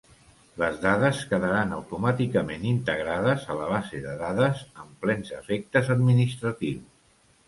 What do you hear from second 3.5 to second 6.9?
a la base de dades amb plens efectes administratius.